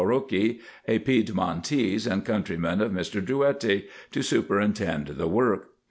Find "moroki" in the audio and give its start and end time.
0.59-0.59